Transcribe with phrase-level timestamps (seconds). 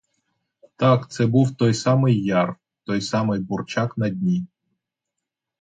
[0.75, 4.47] Так, це був той самий яр, той самий бурчак на дні.